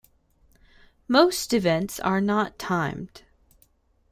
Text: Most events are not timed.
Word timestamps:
Most 1.07 1.53
events 1.53 1.99
are 1.99 2.19
not 2.19 2.57
timed. 2.57 3.21